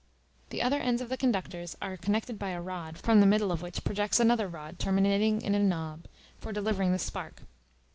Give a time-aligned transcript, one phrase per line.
[0.49, 3.61] The other ends of the conductors are connected by a rod from the middle of
[3.61, 6.05] which projects another rod terminating in a knob,
[6.39, 7.43] for delivering the spark.